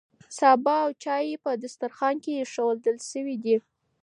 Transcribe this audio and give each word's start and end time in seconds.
سابه 0.37 0.75
او 0.85 0.89
چای 1.03 1.35
په 1.43 1.51
دسترخوان 1.63 2.15
کې 2.23 2.31
ایښودل 2.39 2.97
شوي 3.11 3.35
دي. 3.43 3.55